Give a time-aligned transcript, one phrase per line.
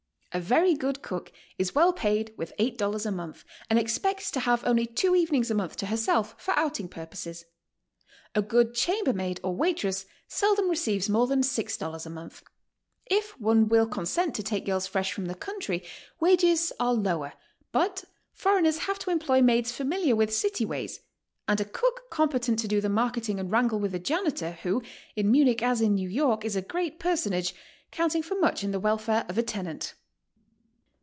[0.33, 1.29] A very good cook
[1.59, 5.53] is well paid with $8 a month, and expects to have only two evenings a
[5.53, 7.43] month to herself for outing purposes.
[8.33, 12.43] A good chamber maid or waitress seldom receives more than $6 a month.
[13.05, 15.83] If one will consent to take girls fresh from the country,
[16.21, 17.33] wages are lower,
[17.73, 21.01] but foreigners have to employ maids familiar with city ways,
[21.45, 24.81] and a cook competent to do the marketing and wrangle with the janitor, who,
[25.17, 26.63] in Munich as in New York, is 154 GOING ABROAD?
[26.63, 27.55] a great personage,
[27.91, 29.93] counting for much in the welfare of a tenant.